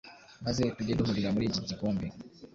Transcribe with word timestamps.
maze 0.45 0.61
tujye 0.75 0.93
duhurira 0.99 1.33
muri 1.33 1.45
iki 1.49 1.61
gikombe, 1.69 2.05